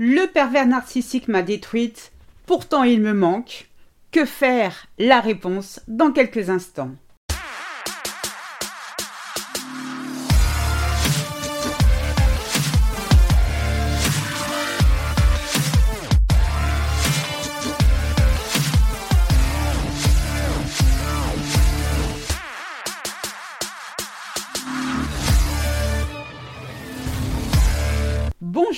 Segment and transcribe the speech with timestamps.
[0.00, 2.12] Le pervers narcissique m'a détruite,
[2.46, 3.68] pourtant il me manque.
[4.12, 4.86] Que faire?
[4.96, 6.92] La réponse dans quelques instants.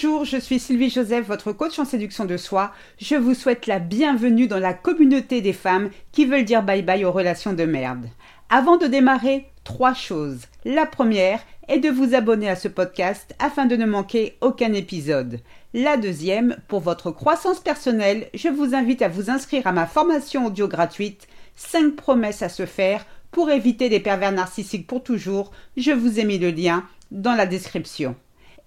[0.03, 2.73] Bonjour, je suis Sylvie Joseph, votre coach en séduction de soi.
[2.99, 7.05] Je vous souhaite la bienvenue dans la communauté des femmes qui veulent dire bye bye
[7.05, 8.07] aux relations de merde.
[8.49, 10.47] Avant de démarrer, trois choses.
[10.65, 15.41] La première est de vous abonner à ce podcast afin de ne manquer aucun épisode.
[15.75, 20.47] La deuxième, pour votre croissance personnelle, je vous invite à vous inscrire à ma formation
[20.47, 25.51] audio gratuite 5 promesses à se faire pour éviter des pervers narcissiques pour toujours.
[25.77, 28.17] Je vous ai mis le lien dans la description.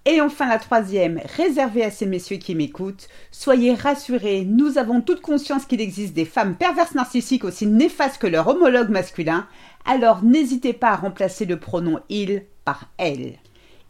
[0.05, 5.21] Et enfin la troisième, réservée à ces messieurs qui m'écoutent, soyez rassurés, nous avons toute
[5.21, 9.47] conscience qu'il existe des femmes perverses narcissiques aussi néfastes que leur homologue masculin,
[9.86, 13.36] alors n'hésitez pas à remplacer le pronom il par elle.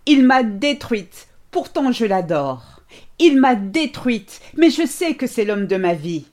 [0.06, 2.82] Il m'a détruite, pourtant je l'adore.
[3.18, 6.26] Il m'a détruite, mais je sais que c'est l'homme de ma vie.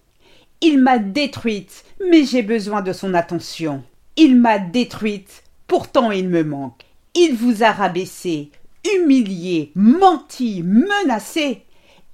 [0.60, 3.82] Il m'a détruite, mais j'ai besoin de son attention.
[4.16, 6.84] Il m'a détruite, pourtant il me manque.
[7.14, 8.50] Il vous a rabaissé,
[8.84, 11.62] humilié, menti, menacé.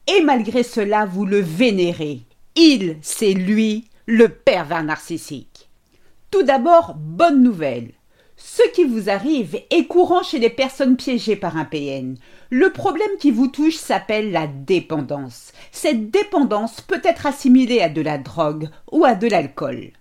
[0.06, 2.20] Et malgré cela, vous le vénérez.
[2.54, 5.68] Il, c'est lui, le pervers narcissique.
[6.30, 7.90] Tout d'abord, bonne nouvelle.
[8.36, 12.16] Ce qui vous arrive est courant chez les personnes piégées par un PN.
[12.50, 15.52] Le problème qui vous touche s'appelle la dépendance.
[15.72, 19.92] Cette dépendance peut être assimilée à de la drogue ou à de l'alcool.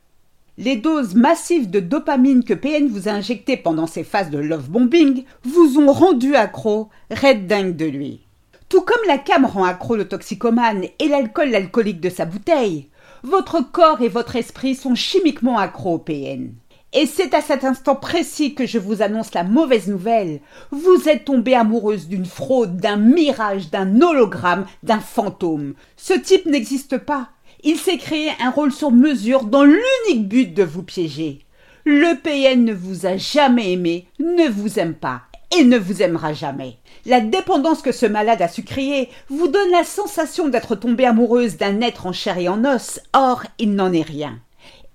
[0.57, 4.69] Les doses massives de dopamine que PN vous a injectées pendant ces phases de love
[4.69, 8.21] bombing vous ont rendu accro, red dingue de lui.
[8.69, 12.87] Tout comme la cam rend accro le toxicomane et l'alcool l'alcoolique de sa bouteille,
[13.23, 16.53] votre corps et votre esprit sont chimiquement accros au PN.
[16.93, 20.39] Et c'est à cet instant précis que je vous annonce la mauvaise nouvelle.
[20.71, 25.73] Vous êtes tombée amoureuse d'une fraude, d'un mirage, d'un hologramme, d'un fantôme.
[25.97, 27.31] Ce type n'existe pas.
[27.67, 31.39] Il s'est créé un rôle sur mesure dans l'unique but de vous piéger.
[31.83, 35.23] Le PN ne vous a jamais aimé, ne vous aime pas
[35.57, 36.77] et ne vous aimera jamais.
[37.07, 41.57] La dépendance que ce malade a su créer vous donne la sensation d'être tombée amoureuse
[41.57, 44.37] d'un être en chair et en os, or il n'en est rien.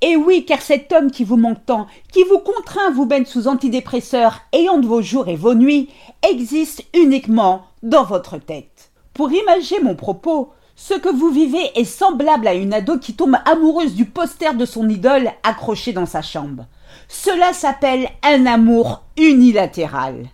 [0.01, 3.49] Et oui, car cet homme qui vous manque tant, qui vous contraint vous mettre sous
[3.49, 5.89] antidépresseurs ayant de vos jours et vos nuits,
[6.23, 8.93] existe uniquement dans votre tête.
[9.13, 13.37] Pour imaginer mon propos, ce que vous vivez est semblable à une ado qui tombe
[13.45, 16.65] amoureuse du poster de son idole accroché dans sa chambre.
[17.07, 20.25] Cela s'appelle un amour unilatéral.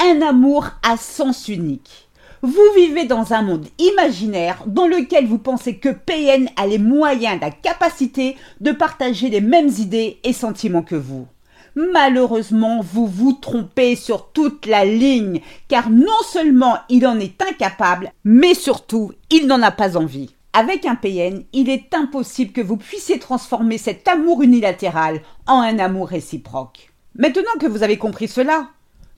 [0.00, 2.08] Un amour à sens unique.
[2.40, 7.38] Vous vivez dans un monde imaginaire dans lequel vous pensez que PN a les moyens,
[7.42, 11.26] la capacité de partager les mêmes idées et sentiments que vous.
[11.74, 18.12] Malheureusement, vous vous trompez sur toute la ligne, car non seulement il en est incapable,
[18.24, 20.34] mais surtout, il n'en a pas envie.
[20.52, 25.78] Avec un PN, il est impossible que vous puissiez transformer cet amour unilatéral en un
[25.78, 26.92] amour réciproque.
[27.16, 28.68] Maintenant que vous avez compris cela,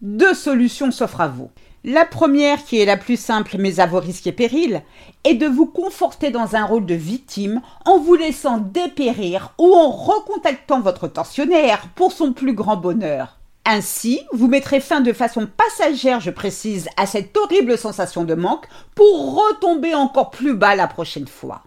[0.01, 1.51] deux solutions s'offrent à vous.
[1.87, 4.83] La première, qui est la plus simple mais à vos risques et périls,
[5.23, 9.91] est de vous conforter dans un rôle de victime en vous laissant dépérir ou en
[9.91, 13.39] recontactant votre tortionnaire pour son plus grand bonheur.
[13.67, 18.67] Ainsi, vous mettrez fin de façon passagère, je précise, à cette horrible sensation de manque
[18.95, 21.65] pour retomber encore plus bas la prochaine fois.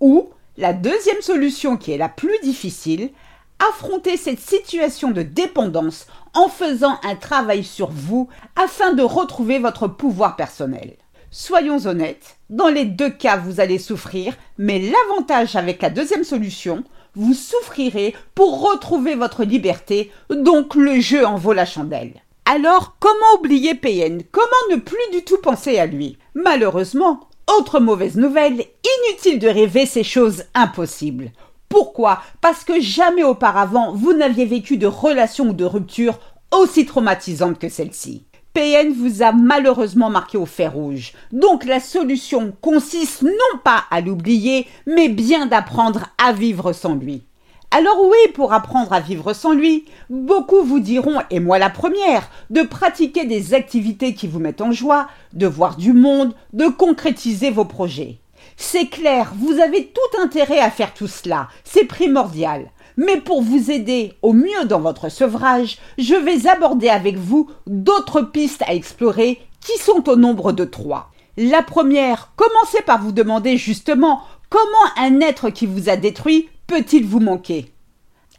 [0.00, 3.10] Ou, la deuxième solution qui est la plus difficile,
[3.58, 9.88] affronter cette situation de dépendance en faisant un travail sur vous afin de retrouver votre
[9.88, 10.96] pouvoir personnel.
[11.30, 16.84] Soyons honnêtes, dans les deux cas vous allez souffrir, mais l'avantage avec la deuxième solution,
[17.14, 22.22] vous souffrirez pour retrouver votre liberté, donc le jeu en vaut la chandelle.
[22.44, 26.16] Alors, comment oublier PN Comment ne plus du tout penser à lui?
[26.34, 28.64] Malheureusement, autre mauvaise nouvelle,
[29.08, 31.32] inutile de rêver ces choses impossibles.
[31.68, 32.22] Pourquoi?
[32.40, 36.18] Parce que jamais auparavant vous n'aviez vécu de relation ou de rupture
[36.50, 38.24] aussi traumatisante que celle-ci.
[38.54, 41.12] PN vous a malheureusement marqué au fer rouge.
[41.30, 47.22] Donc la solution consiste non pas à l'oublier, mais bien d'apprendre à vivre sans lui.
[47.70, 52.30] Alors oui, pour apprendre à vivre sans lui, beaucoup vous diront, et moi la première,
[52.48, 57.50] de pratiquer des activités qui vous mettent en joie, de voir du monde, de concrétiser
[57.50, 58.20] vos projets.
[58.56, 62.70] C'est clair, vous avez tout intérêt à faire tout cela, c'est primordial.
[62.96, 68.22] Mais pour vous aider au mieux dans votre sevrage, je vais aborder avec vous d'autres
[68.22, 71.10] pistes à explorer qui sont au nombre de trois.
[71.36, 77.06] La première, commencez par vous demander justement comment un être qui vous a détruit peut-il
[77.06, 77.72] vous manquer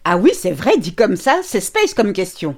[0.03, 2.57] Ah oui, c'est vrai, dit comme ça, c'est space comme question.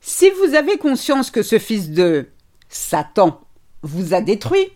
[0.00, 2.28] Si vous avez conscience que ce fils de
[2.68, 3.40] Satan
[3.82, 4.68] vous a détruit,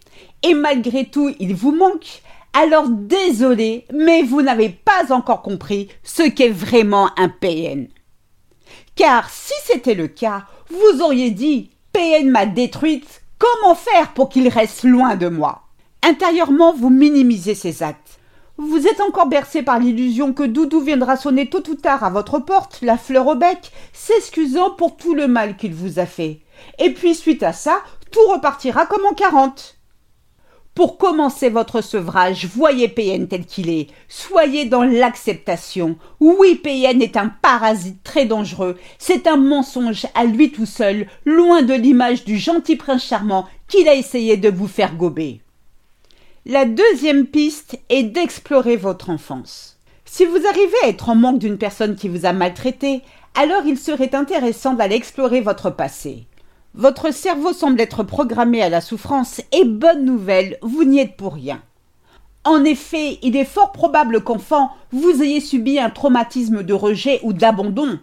[0.42, 2.22] et malgré tout il vous manque,
[2.52, 7.88] alors désolé, mais vous n'avez pas encore compris ce qu'est vraiment un PN.
[8.96, 14.48] Car si c'était le cas, vous auriez dit PN m'a détruite, comment faire pour qu'il
[14.48, 15.62] reste loin de moi?
[16.02, 18.18] Intérieurement, vous minimisez ses actes.
[18.56, 22.40] Vous êtes encore bercé par l'illusion que Doudou viendra sonner tôt ou tard à votre
[22.40, 26.40] porte, la fleur au bec, s'excusant pour tout le mal qu'il vous a fait.
[26.80, 27.80] Et puis, suite à ça,
[28.10, 29.77] tout repartira comme en quarante.
[30.78, 33.88] Pour commencer votre sevrage, voyez PN tel qu'il est.
[34.08, 35.96] Soyez dans l'acceptation.
[36.20, 38.78] Oui, PN est un parasite très dangereux.
[38.96, 43.88] C'est un mensonge à lui tout seul, loin de l'image du gentil prince charmant qu'il
[43.88, 45.40] a essayé de vous faire gober.
[46.46, 49.80] La deuxième piste est d'explorer votre enfance.
[50.04, 53.02] Si vous arrivez à être en manque d'une personne qui vous a maltraité,
[53.34, 56.27] alors il serait intéressant d'aller explorer votre passé.
[56.78, 61.34] Votre cerveau semble être programmé à la souffrance et bonne nouvelle, vous n'y êtes pour
[61.34, 61.60] rien.
[62.44, 67.32] En effet, il est fort probable qu'enfant, vous ayez subi un traumatisme de rejet ou
[67.32, 67.98] d'abandon.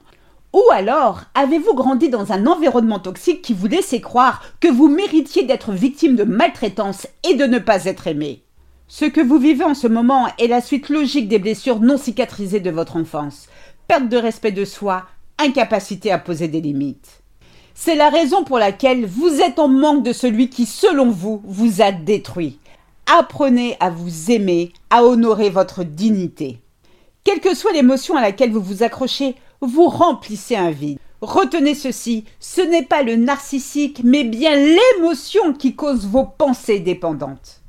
[0.51, 5.43] Ou alors, avez-vous grandi dans un environnement toxique qui vous laissait croire que vous méritiez
[5.43, 8.43] d'être victime de maltraitance et de ne pas être aimé?
[8.89, 12.59] Ce que vous vivez en ce moment est la suite logique des blessures non cicatrisées
[12.59, 13.47] de votre enfance.
[13.87, 15.05] Perte de respect de soi,
[15.39, 17.21] incapacité à poser des limites.
[17.77, 21.81] C'est la raison pour laquelle vous êtes en manque de celui qui, selon vous, vous
[21.81, 22.57] a détruit.
[23.05, 26.59] Apprenez à vous aimer, à honorer votre dignité.
[27.25, 30.99] Quelle que soit l'émotion à laquelle vous vous accrochez, vous remplissez un vide.
[31.19, 37.61] Retenez ceci, ce n'est pas le narcissique, mais bien l'émotion qui cause vos pensées dépendantes.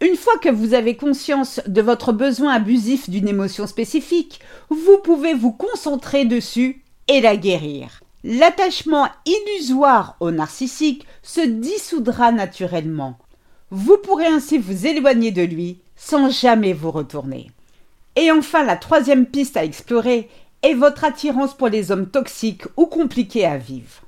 [0.00, 4.40] Une fois que vous avez conscience de votre besoin abusif d'une émotion spécifique,
[4.70, 8.00] vous pouvez vous concentrer dessus et la guérir.
[8.22, 13.16] L'attachement illusoire au narcissique se dissoudra naturellement.
[13.70, 17.50] Vous pourrez ainsi vous éloigner de lui sans jamais vous retourner.
[18.16, 20.28] Et enfin, la troisième piste à explorer
[20.62, 24.02] est votre attirance pour les hommes toxiques ou compliqués à vivre.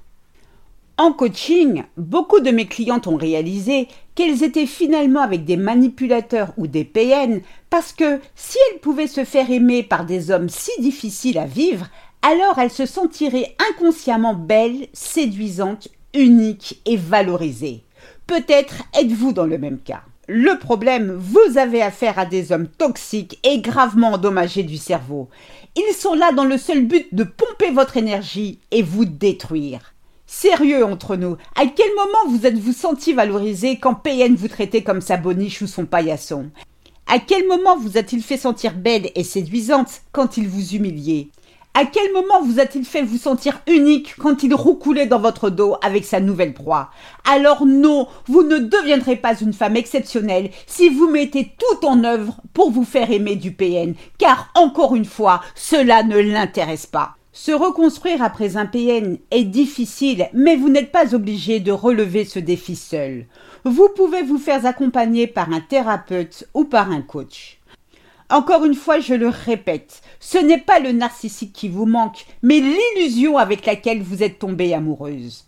[0.99, 6.67] En coaching, beaucoup de mes clientes ont réalisé qu'elles étaient finalement avec des manipulateurs ou
[6.67, 11.39] des PN parce que si elles pouvaient se faire aimer par des hommes si difficiles
[11.39, 11.87] à vivre,
[12.23, 17.85] alors elle se sentirait inconsciemment belle, séduisante, unique et valorisée.
[18.27, 20.03] Peut-être êtes-vous dans le même cas.
[20.29, 25.29] Le problème, vous avez affaire à des hommes toxiques et gravement endommagés du cerveau.
[25.75, 29.93] Ils sont là dans le seul but de pomper votre énergie et vous détruire.
[30.27, 35.01] Sérieux entre nous, à quel moment vous êtes-vous senti valorisé quand PN vous traitait comme
[35.01, 36.51] sa boniche ou son paillasson?
[37.07, 41.29] À quel moment vous a-t-il fait sentir belle et séduisante quand il vous humiliait?
[41.75, 45.77] À quel moment vous a-t-il fait vous sentir unique quand il roucoulait dans votre dos
[45.83, 46.91] avec sa nouvelle proie?
[47.25, 52.37] Alors non, vous ne deviendrez pas une femme exceptionnelle si vous mettez tout en œuvre
[52.53, 57.17] pour vous faire aimer du PN, car encore une fois, cela ne l'intéresse pas.
[57.35, 62.39] Se reconstruire après un PN est difficile, mais vous n'êtes pas obligé de relever ce
[62.39, 63.25] défi seul.
[63.65, 67.62] Vous pouvez vous faire accompagner par un thérapeute ou par un coach.
[68.33, 72.61] Encore une fois, je le répète, ce n'est pas le narcissique qui vous manque, mais
[72.61, 75.45] l'illusion avec laquelle vous êtes tombée amoureuse.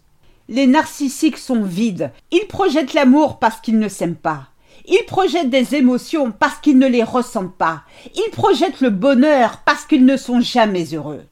[0.50, 2.12] Les narcissiques sont vides.
[2.30, 4.48] Ils projettent l'amour parce qu'ils ne s'aiment pas.
[4.84, 7.84] Ils projettent des émotions parce qu'ils ne les ressentent pas.
[8.14, 11.22] Ils projettent le bonheur parce qu'ils ne sont jamais heureux.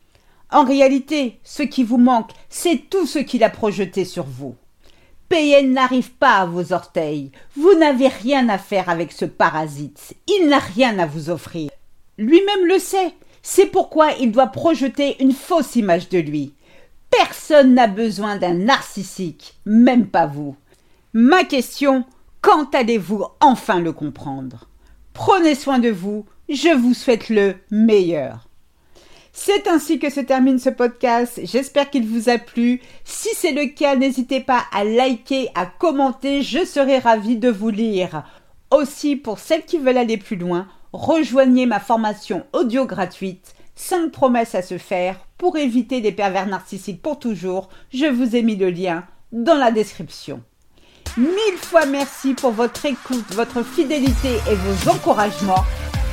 [0.51, 4.55] En réalité, ce qui vous manque, c'est tout ce qu'il a projeté sur vous.
[5.33, 7.33] N'arrive pas à vos orteils.
[7.57, 10.15] Vous n'avez rien à faire avec ce parasite.
[10.29, 11.71] Il n'a rien à vous offrir.
[12.19, 13.15] Lui-même le sait.
[13.41, 16.53] C'est pourquoi il doit projeter une fausse image de lui.
[17.11, 20.55] Personne n'a besoin d'un narcissique, même pas vous.
[21.15, 22.05] Ma question,
[22.43, 24.69] quand allez-vous enfin le comprendre?
[25.15, 28.49] Prenez soin de vous, je vous souhaite le meilleur.
[29.33, 31.41] C'est ainsi que se termine ce podcast.
[31.43, 32.83] J'espère qu'il vous a plu.
[33.05, 36.43] Si c'est le cas, n'hésitez pas à liker, à commenter.
[36.43, 38.25] Je serai ravie de vous lire.
[38.71, 44.55] Aussi, pour celles qui veulent aller plus loin, rejoignez ma formation audio gratuite 5 promesses
[44.55, 47.71] à se faire pour éviter des pervers narcissiques pour toujours.
[47.93, 50.43] Je vous ai mis le lien dans la description.
[51.17, 55.65] Mille fois merci pour votre écoute, votre fidélité et vos encouragements.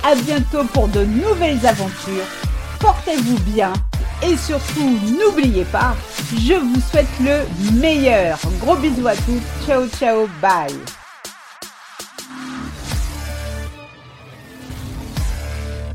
[0.03, 2.48] À bientôt pour de nouvelles aventures
[2.79, 3.74] portez-vous bien.
[4.21, 5.95] Et surtout n'oubliez pas,
[6.33, 7.45] je vous souhaite le
[7.79, 8.38] meilleur.
[8.59, 10.98] Gros bisous à tous, ciao ciao, bye